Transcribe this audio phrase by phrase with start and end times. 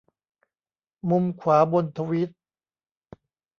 [1.09, 2.29] มุมขวาบนทวีต